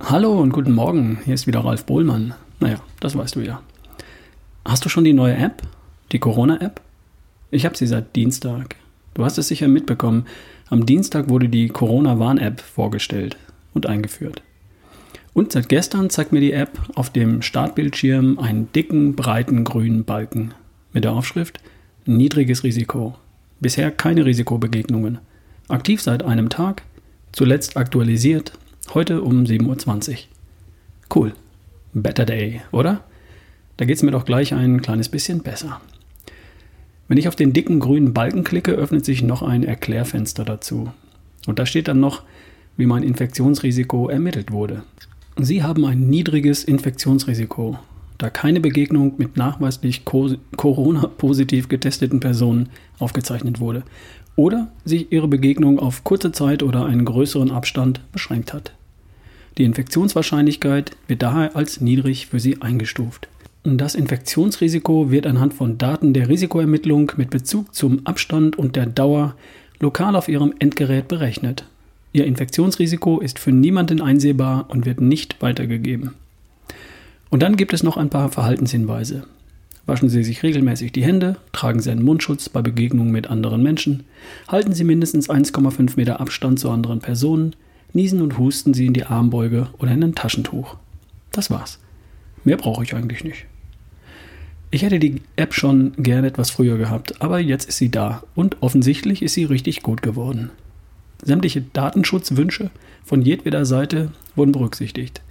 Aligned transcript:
Hallo 0.00 0.40
und 0.40 0.52
guten 0.52 0.72
Morgen, 0.72 1.18
hier 1.24 1.34
ist 1.34 1.48
wieder 1.48 1.64
Ralf 1.64 1.84
Bohlmann. 1.84 2.32
Naja, 2.60 2.80
das 3.00 3.18
weißt 3.18 3.34
du 3.34 3.40
ja. 3.40 3.60
Hast 4.64 4.84
du 4.84 4.88
schon 4.88 5.04
die 5.04 5.12
neue 5.12 5.36
App? 5.36 5.60
Die 6.12 6.20
Corona-App? 6.20 6.80
Ich 7.50 7.64
habe 7.66 7.76
sie 7.76 7.86
seit 7.86 8.14
Dienstag. 8.14 8.76
Du 9.14 9.24
hast 9.24 9.38
es 9.38 9.48
sicher 9.48 9.66
mitbekommen. 9.66 10.26
Am 10.70 10.86
Dienstag 10.86 11.28
wurde 11.28 11.48
die 11.48 11.68
Corona-Warn-App 11.68 12.60
vorgestellt 12.60 13.36
und 13.74 13.86
eingeführt. 13.86 14.40
Und 15.34 15.52
seit 15.52 15.68
gestern 15.68 16.10
zeigt 16.10 16.32
mir 16.32 16.40
die 16.40 16.52
App 16.52 16.78
auf 16.94 17.10
dem 17.10 17.42
Startbildschirm 17.42 18.38
einen 18.38 18.72
dicken, 18.72 19.16
breiten 19.16 19.64
grünen 19.64 20.04
Balken 20.04 20.54
mit 20.92 21.04
der 21.04 21.12
Aufschrift 21.12 21.60
Niedriges 22.06 22.62
Risiko. 22.62 23.16
Bisher 23.60 23.90
keine 23.90 24.24
Risikobegegnungen. 24.24 25.18
Aktiv 25.68 26.00
seit 26.00 26.22
einem 26.22 26.48
Tag, 26.48 26.82
zuletzt 27.32 27.76
aktualisiert, 27.76 28.52
heute 28.94 29.22
um 29.22 29.44
7.20 29.44 30.10
Uhr. 30.10 30.16
Cool. 31.14 31.32
Better 31.94 32.24
Day, 32.24 32.60
oder? 32.72 33.04
Da 33.76 33.84
geht 33.84 33.96
es 33.96 34.02
mir 34.02 34.10
doch 34.10 34.24
gleich 34.24 34.54
ein 34.54 34.82
kleines 34.82 35.08
bisschen 35.08 35.40
besser. 35.40 35.80
Wenn 37.08 37.16
ich 37.16 37.28
auf 37.28 37.36
den 37.36 37.52
dicken 37.52 37.80
grünen 37.80 38.12
Balken 38.12 38.44
klicke, 38.44 38.72
öffnet 38.72 39.04
sich 39.04 39.22
noch 39.22 39.42
ein 39.42 39.64
Erklärfenster 39.64 40.44
dazu. 40.44 40.90
Und 41.46 41.58
da 41.58 41.64
steht 41.64 41.88
dann 41.88 42.00
noch, 42.00 42.22
wie 42.76 42.86
mein 42.86 43.02
Infektionsrisiko 43.02 44.08
ermittelt 44.08 44.52
wurde. 44.52 44.82
Sie 45.36 45.62
haben 45.62 45.84
ein 45.84 46.10
niedriges 46.10 46.64
Infektionsrisiko, 46.64 47.78
da 48.18 48.28
keine 48.28 48.60
Begegnung 48.60 49.14
mit 49.16 49.36
nachweislich 49.36 50.04
Corona-positiv 50.04 51.68
getesteten 51.68 52.20
Personen 52.20 52.68
aufgezeichnet 52.98 53.60
wurde 53.60 53.84
oder 54.36 54.68
sich 54.84 55.10
ihre 55.10 55.28
Begegnung 55.28 55.78
auf 55.78 56.04
kurze 56.04 56.32
Zeit 56.32 56.62
oder 56.62 56.86
einen 56.86 57.04
größeren 57.04 57.50
Abstand 57.50 58.00
beschränkt 58.12 58.52
hat. 58.52 58.72
Die 59.58 59.64
Infektionswahrscheinlichkeit 59.64 60.92
wird 61.08 61.22
daher 61.22 61.56
als 61.56 61.80
niedrig 61.80 62.28
für 62.28 62.38
sie 62.38 62.62
eingestuft. 62.62 63.28
Das 63.64 63.96
Infektionsrisiko 63.96 65.10
wird 65.10 65.26
anhand 65.26 65.52
von 65.52 65.78
Daten 65.78 66.12
der 66.12 66.28
Risikoermittlung 66.28 67.12
mit 67.16 67.30
Bezug 67.30 67.74
zum 67.74 68.06
Abstand 68.06 68.56
und 68.56 68.76
der 68.76 68.86
Dauer 68.86 69.34
lokal 69.80 70.14
auf 70.14 70.28
Ihrem 70.28 70.54
Endgerät 70.60 71.08
berechnet. 71.08 71.64
Ihr 72.12 72.24
Infektionsrisiko 72.24 73.18
ist 73.18 73.40
für 73.40 73.50
niemanden 73.50 74.00
einsehbar 74.00 74.66
und 74.68 74.86
wird 74.86 75.00
nicht 75.00 75.42
weitergegeben. 75.42 76.14
Und 77.28 77.42
dann 77.42 77.56
gibt 77.56 77.74
es 77.74 77.82
noch 77.82 77.96
ein 77.96 78.10
paar 78.10 78.30
Verhaltenshinweise. 78.30 79.24
Waschen 79.86 80.08
Sie 80.08 80.22
sich 80.22 80.42
regelmäßig 80.42 80.92
die 80.92 81.04
Hände, 81.04 81.36
tragen 81.52 81.80
Sie 81.80 81.90
einen 81.90 82.04
Mundschutz 82.04 82.48
bei 82.48 82.62
Begegnungen 82.62 83.10
mit 83.10 83.28
anderen 83.28 83.62
Menschen, 83.62 84.04
halten 84.46 84.72
Sie 84.72 84.84
mindestens 84.84 85.28
1,5 85.28 85.94
Meter 85.96 86.20
Abstand 86.20 86.60
zu 86.60 86.70
anderen 86.70 87.00
Personen, 87.00 87.56
niesen 87.92 88.22
und 88.22 88.38
husten 88.38 88.74
Sie 88.74 88.86
in 88.86 88.92
die 88.92 89.04
Armbeuge 89.04 89.68
oder 89.78 89.92
in 89.92 90.02
ein 90.02 90.14
Taschentuch. 90.14 90.76
Das 91.32 91.50
war's. 91.50 91.78
Mehr 92.44 92.56
brauche 92.56 92.82
ich 92.82 92.94
eigentlich 92.94 93.24
nicht. 93.24 93.46
Ich 94.70 94.82
hätte 94.82 94.98
die 94.98 95.22
App 95.36 95.54
schon 95.54 95.92
gerne 95.96 96.26
etwas 96.26 96.50
früher 96.50 96.76
gehabt, 96.76 97.22
aber 97.22 97.38
jetzt 97.40 97.68
ist 97.68 97.78
sie 97.78 97.90
da 97.90 98.22
und 98.34 98.58
offensichtlich 98.60 99.22
ist 99.22 99.34
sie 99.34 99.44
richtig 99.44 99.82
gut 99.82 100.02
geworden. 100.02 100.50
Sämtliche 101.22 101.62
Datenschutzwünsche 101.62 102.70
von 103.02 103.22
jedweder 103.22 103.64
Seite 103.64 104.12
wurden 104.36 104.52
berücksichtigt. 104.52 105.22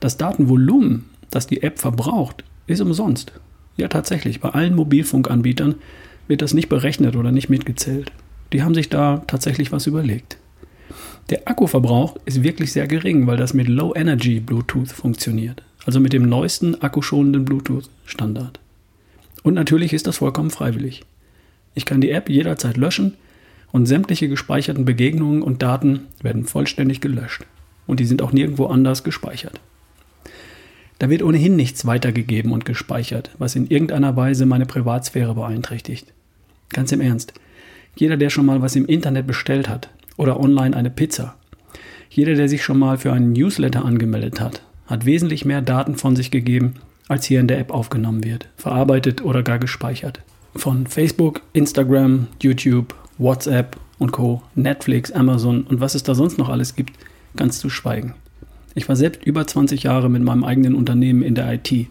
Das 0.00 0.16
Datenvolumen 0.16 1.04
das 1.30 1.46
die 1.46 1.62
App 1.62 1.78
verbraucht, 1.78 2.44
ist 2.66 2.80
umsonst. 2.80 3.32
Ja, 3.76 3.88
tatsächlich, 3.88 4.40
bei 4.40 4.50
allen 4.50 4.74
Mobilfunkanbietern 4.74 5.76
wird 6.28 6.42
das 6.42 6.54
nicht 6.54 6.68
berechnet 6.68 7.16
oder 7.16 7.32
nicht 7.32 7.48
mitgezählt. 7.48 8.12
Die 8.52 8.62
haben 8.62 8.74
sich 8.74 8.88
da 8.88 9.22
tatsächlich 9.26 9.72
was 9.72 9.86
überlegt. 9.86 10.36
Der 11.30 11.46
Akkuverbrauch 11.46 12.16
ist 12.24 12.42
wirklich 12.42 12.72
sehr 12.72 12.88
gering, 12.88 13.28
weil 13.28 13.36
das 13.36 13.54
mit 13.54 13.68
Low 13.68 13.94
Energy 13.94 14.40
Bluetooth 14.40 14.90
funktioniert, 14.90 15.62
also 15.86 16.00
mit 16.00 16.12
dem 16.12 16.28
neuesten 16.28 16.82
akkuschonenden 16.82 17.44
Bluetooth-Standard. 17.44 18.58
Und 19.44 19.54
natürlich 19.54 19.92
ist 19.92 20.08
das 20.08 20.16
vollkommen 20.16 20.50
freiwillig. 20.50 21.04
Ich 21.74 21.84
kann 21.84 22.00
die 22.00 22.10
App 22.10 22.28
jederzeit 22.28 22.76
löschen 22.76 23.14
und 23.70 23.86
sämtliche 23.86 24.28
gespeicherten 24.28 24.84
Begegnungen 24.84 25.42
und 25.42 25.62
Daten 25.62 26.08
werden 26.20 26.46
vollständig 26.46 27.00
gelöscht. 27.00 27.46
Und 27.86 28.00
die 28.00 28.06
sind 28.06 28.22
auch 28.22 28.32
nirgendwo 28.32 28.66
anders 28.66 29.04
gespeichert. 29.04 29.60
Da 30.98 31.10
wird 31.10 31.22
ohnehin 31.22 31.54
nichts 31.54 31.86
weitergegeben 31.86 32.50
und 32.50 32.64
gespeichert, 32.64 33.30
was 33.38 33.54
in 33.54 33.68
irgendeiner 33.68 34.16
Weise 34.16 34.46
meine 34.46 34.66
Privatsphäre 34.66 35.36
beeinträchtigt. 35.36 36.12
Ganz 36.70 36.90
im 36.90 37.00
Ernst. 37.00 37.34
Jeder, 37.94 38.16
der 38.16 38.30
schon 38.30 38.46
mal 38.46 38.62
was 38.62 38.74
im 38.74 38.86
Internet 38.86 39.28
bestellt 39.28 39.68
hat 39.68 39.90
oder 40.16 40.40
online 40.40 40.76
eine 40.76 40.90
Pizza, 40.90 41.36
jeder, 42.10 42.34
der 42.34 42.48
sich 42.48 42.64
schon 42.64 42.78
mal 42.78 42.98
für 42.98 43.12
einen 43.12 43.32
Newsletter 43.32 43.84
angemeldet 43.84 44.40
hat, 44.40 44.62
hat 44.86 45.06
wesentlich 45.06 45.44
mehr 45.44 45.62
Daten 45.62 45.94
von 45.94 46.16
sich 46.16 46.32
gegeben, 46.32 46.74
als 47.08 47.24
hier 47.24 47.38
in 47.38 47.46
der 47.46 47.60
App 47.60 47.70
aufgenommen 47.70 48.24
wird, 48.24 48.48
verarbeitet 48.56 49.24
oder 49.24 49.44
gar 49.44 49.60
gespeichert. 49.60 50.20
Von 50.56 50.88
Facebook, 50.88 51.42
Instagram, 51.52 52.26
YouTube, 52.42 52.94
WhatsApp 53.18 53.76
und 53.98 54.10
Co., 54.10 54.42
Netflix, 54.56 55.12
Amazon 55.12 55.62
und 55.62 55.80
was 55.80 55.94
es 55.94 56.02
da 56.02 56.16
sonst 56.16 56.36
noch 56.36 56.48
alles 56.48 56.74
gibt, 56.74 56.98
ganz 57.36 57.60
zu 57.60 57.70
schweigen. 57.70 58.14
Ich 58.74 58.88
war 58.88 58.96
selbst 58.96 59.24
über 59.24 59.46
20 59.46 59.84
Jahre 59.84 60.10
mit 60.10 60.22
meinem 60.22 60.42
eigenen 60.42 60.74
Unternehmen 60.74 61.22
in 61.22 61.36
der 61.36 61.52
IT. 61.52 61.86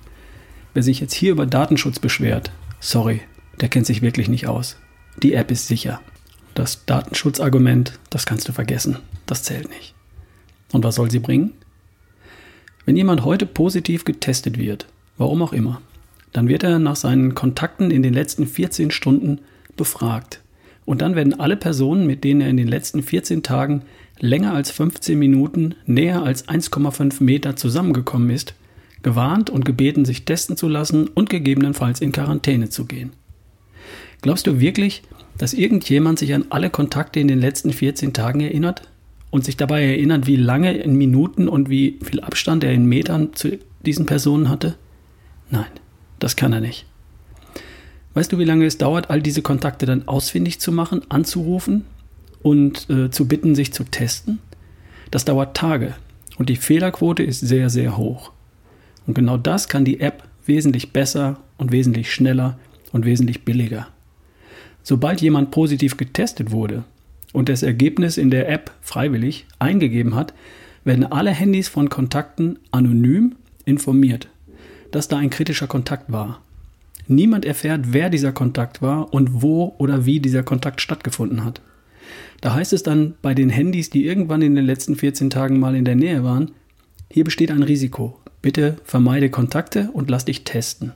Wer 0.73 0.83
sich 0.83 0.99
jetzt 0.99 1.13
hier 1.13 1.31
über 1.31 1.45
Datenschutz 1.45 1.99
beschwert, 1.99 2.51
sorry, 2.81 3.21
der 3.61 3.69
kennt 3.69 3.85
sich 3.85 4.01
wirklich 4.01 4.27
nicht 4.27 4.47
aus. 4.47 4.77
Die 5.23 5.33
App 5.33 5.49
ist 5.51 5.67
sicher. 5.67 6.01
Das 6.59 6.83
Datenschutzargument, 6.85 7.97
das 8.09 8.25
kannst 8.25 8.49
du 8.49 8.51
vergessen. 8.51 8.97
Das 9.25 9.43
zählt 9.43 9.69
nicht. 9.69 9.93
Und 10.73 10.83
was 10.83 10.95
soll 10.95 11.09
sie 11.09 11.19
bringen? 11.19 11.53
Wenn 12.85 12.97
jemand 12.97 13.23
heute 13.23 13.45
positiv 13.45 14.03
getestet 14.03 14.57
wird, 14.57 14.85
warum 15.17 15.41
auch 15.41 15.53
immer, 15.53 15.81
dann 16.33 16.49
wird 16.49 16.63
er 16.63 16.77
nach 16.77 16.97
seinen 16.97 17.33
Kontakten 17.33 17.91
in 17.91 18.03
den 18.03 18.13
letzten 18.13 18.45
14 18.45 18.91
Stunden 18.91 19.39
befragt. 19.77 20.41
Und 20.83 21.01
dann 21.01 21.15
werden 21.15 21.39
alle 21.39 21.55
Personen, 21.55 22.05
mit 22.05 22.25
denen 22.25 22.41
er 22.41 22.49
in 22.49 22.57
den 22.57 22.67
letzten 22.67 23.03
14 23.03 23.41
Tagen 23.41 23.83
länger 24.19 24.53
als 24.53 24.69
15 24.69 25.17
Minuten 25.17 25.75
näher 25.85 26.23
als 26.23 26.45
1,5 26.49 27.23
Meter 27.23 27.55
zusammengekommen 27.55 28.31
ist, 28.31 28.53
gewarnt 29.01 29.49
und 29.49 29.63
gebeten, 29.63 30.03
sich 30.03 30.25
testen 30.25 30.57
zu 30.57 30.67
lassen 30.67 31.07
und 31.07 31.29
gegebenenfalls 31.29 32.01
in 32.01 32.11
Quarantäne 32.11 32.67
zu 32.67 32.83
gehen. 32.83 33.13
Glaubst 34.21 34.45
du 34.45 34.59
wirklich, 34.59 35.03
dass 35.39 35.53
irgendjemand 35.53 36.19
sich 36.19 36.35
an 36.35 36.45
alle 36.51 36.69
Kontakte 36.69 37.19
in 37.19 37.27
den 37.27 37.39
letzten 37.39 37.73
14 37.73 38.13
Tagen 38.13 38.41
erinnert 38.41 38.83
und 39.31 39.43
sich 39.43 39.57
dabei 39.57 39.83
erinnert, 39.83 40.27
wie 40.27 40.35
lange 40.35 40.73
in 40.73 40.95
Minuten 40.95 41.47
und 41.47 41.69
wie 41.71 41.97
viel 42.03 42.19
Abstand 42.19 42.63
er 42.63 42.73
in 42.73 42.85
Metern 42.85 43.33
zu 43.33 43.57
diesen 43.83 44.05
Personen 44.05 44.49
hatte? 44.49 44.75
Nein, 45.49 45.65
das 46.19 46.35
kann 46.35 46.53
er 46.53 46.61
nicht. 46.61 46.85
Weißt 48.13 48.31
du, 48.31 48.37
wie 48.37 48.45
lange 48.45 48.65
es 48.65 48.77
dauert, 48.77 49.09
all 49.09 49.21
diese 49.21 49.41
Kontakte 49.41 49.87
dann 49.87 50.07
ausfindig 50.07 50.59
zu 50.59 50.71
machen, 50.71 51.01
anzurufen, 51.09 51.85
und 52.41 52.89
äh, 52.89 53.09
zu 53.09 53.27
bitten, 53.27 53.55
sich 53.55 53.73
zu 53.73 53.83
testen. 53.83 54.39
Das 55.11 55.25
dauert 55.25 55.57
Tage 55.57 55.95
und 56.37 56.49
die 56.49 56.55
Fehlerquote 56.55 57.23
ist 57.23 57.39
sehr, 57.41 57.69
sehr 57.69 57.97
hoch. 57.97 58.31
Und 59.07 59.13
genau 59.13 59.37
das 59.37 59.67
kann 59.67 59.85
die 59.85 59.99
App 59.99 60.23
wesentlich 60.45 60.93
besser 60.93 61.39
und 61.57 61.71
wesentlich 61.71 62.13
schneller 62.13 62.57
und 62.91 63.05
wesentlich 63.05 63.43
billiger. 63.43 63.87
Sobald 64.83 65.21
jemand 65.21 65.51
positiv 65.51 65.97
getestet 65.97 66.51
wurde 66.51 66.83
und 67.33 67.49
das 67.49 67.63
Ergebnis 67.63 68.17
in 68.17 68.31
der 68.31 68.49
App 68.49 68.71
freiwillig 68.81 69.45
eingegeben 69.59 70.15
hat, 70.15 70.33
werden 70.83 71.05
alle 71.05 71.31
Handys 71.31 71.67
von 71.67 71.89
Kontakten 71.89 72.59
anonym 72.71 73.35
informiert, 73.65 74.29
dass 74.91 75.07
da 75.07 75.17
ein 75.17 75.29
kritischer 75.29 75.67
Kontakt 75.67 76.11
war. 76.11 76.41
Niemand 77.07 77.45
erfährt, 77.45 77.93
wer 77.93 78.09
dieser 78.09 78.31
Kontakt 78.31 78.81
war 78.81 79.13
und 79.13 79.41
wo 79.41 79.75
oder 79.77 80.05
wie 80.05 80.19
dieser 80.19 80.43
Kontakt 80.43 80.81
stattgefunden 80.81 81.43
hat. 81.43 81.61
Da 82.41 82.53
heißt 82.53 82.73
es 82.73 82.83
dann 82.83 83.15
bei 83.21 83.33
den 83.33 83.49
Handys, 83.49 83.89
die 83.89 84.05
irgendwann 84.05 84.41
in 84.41 84.55
den 84.55 84.65
letzten 84.65 84.95
14 84.95 85.29
Tagen 85.29 85.59
mal 85.59 85.75
in 85.75 85.85
der 85.85 85.95
Nähe 85.95 86.23
waren, 86.23 86.51
hier 87.11 87.23
besteht 87.23 87.51
ein 87.51 87.63
Risiko. 87.63 88.19
Bitte 88.41 88.77
vermeide 88.83 89.29
Kontakte 89.29 89.89
und 89.91 90.09
lass 90.09 90.25
dich 90.25 90.43
testen. 90.43 90.93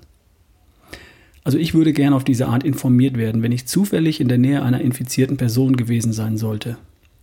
Also 1.43 1.57
ich 1.57 1.73
würde 1.73 1.93
gerne 1.93 2.15
auf 2.15 2.23
diese 2.23 2.47
Art 2.47 2.63
informiert 2.63 3.17
werden, 3.17 3.41
wenn 3.41 3.51
ich 3.51 3.65
zufällig 3.65 4.21
in 4.21 4.29
der 4.29 4.37
Nähe 4.37 4.63
einer 4.63 4.81
infizierten 4.81 5.37
Person 5.37 5.75
gewesen 5.75 6.13
sein 6.13 6.37
sollte. 6.37 6.77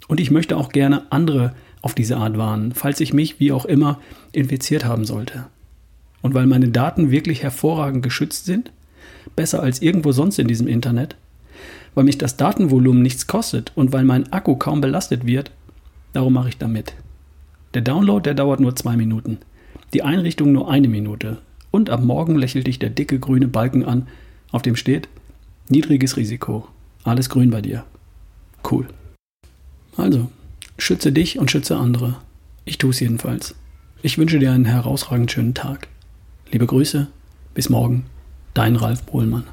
Und 0.09 0.21
ich 0.21 0.31
möchte 0.31 0.57
auch 0.57 0.71
gerne 0.71 1.11
andere 1.11 1.55
auf 1.83 1.95
diese 1.95 2.17
Art 2.17 2.37
warnen, 2.37 2.73
falls 2.73 3.01
ich 3.01 3.15
mich, 3.15 3.41
wie 3.41 3.53
auch 3.53 3.65
immer, 3.65 3.99
infiziert 4.33 4.85
haben 4.85 5.05
sollte. 5.05 5.47
Und 6.21 6.35
weil 6.35 6.47
meine 6.47 6.69
Daten 6.69 7.11
wirklich 7.11 7.43
hervorragend 7.43 8.03
geschützt 8.03 8.45
sind, 8.45 8.71
besser 9.37 9.63
als 9.63 9.81
irgendwo 9.81 10.13
sonst 10.13 10.39
in 10.39 10.49
diesem 10.49 10.67
Internet, 10.67 11.17
weil 11.95 12.05
mich 12.05 12.19
das 12.19 12.37
Datenvolumen 12.37 13.03
nichts 13.03 13.27
kostet 13.27 13.73
und 13.75 13.93
weil 13.93 14.05
mein 14.05 14.33
Akku 14.33 14.57
kaum 14.57 14.81
belastet 14.81 15.27
wird, 15.27 15.51
darum 16.13 16.35
mache 16.35 16.51
ich 16.51 16.59
da 16.59 16.69
mit. 16.69 16.95
Der 17.75 17.83
Download, 17.83 18.23
der 18.23 18.35
dauert 18.35 18.61
nur 18.61 18.77
zwei 18.77 18.97
Minuten. 18.97 19.39
Die 19.95 20.03
Einrichtung 20.03 20.53
nur 20.53 20.71
eine 20.71 20.89
Minute. 20.89 21.39
Und 21.71 21.91
am 21.91 22.07
Morgen 22.07 22.37
lächelt 22.37 22.67
dich 22.67 22.79
der 22.79 22.91
dicke 22.91 23.19
grüne 23.19 23.49
Balken 23.49 23.85
an, 23.85 24.09
auf 24.51 24.63
dem 24.63 24.77
steht 24.77 25.09
niedriges 25.69 26.17
Risiko. 26.17 26.67
Alles 27.05 27.29
grün 27.29 27.51
bei 27.51 27.63
dir. 27.63 27.85
Cool. 28.69 28.89
Also, 29.97 30.31
schütze 30.79 31.13
dich 31.13 31.39
und 31.39 31.51
schütze 31.51 31.77
andere. 31.77 32.17
Ich 32.65 32.79
tue 32.79 32.91
es 32.91 33.01
jedenfalls. 33.01 33.55
Ich 34.03 34.19
wünsche 34.19 34.39
dir 34.39 34.53
einen 34.53 34.65
herausragend 34.65 35.31
schönen 35.31 35.55
Tag. 35.55 35.89
Liebe 36.51 36.67
Grüße, 36.67 37.07
bis 37.55 37.69
morgen, 37.69 38.05
dein 38.55 38.77
Ralf 38.77 39.03
Bohlmann. 39.05 39.45